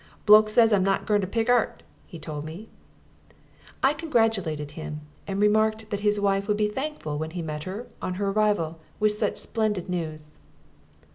[0.25, 2.65] "Bloke says I'm not goin' ter peg art," he told me.
[3.83, 7.85] I congratulated him and remarked that his wife would be thankful when he met her,
[8.01, 10.39] on her arrival, with such splendid news.